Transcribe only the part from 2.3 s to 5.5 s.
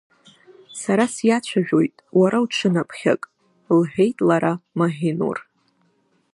уҽынаԥхьак,– лҳәеит лара, Маҳинур.